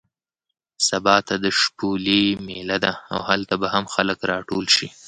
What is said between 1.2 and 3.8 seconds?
ته د شپولې مېله ده او هلته به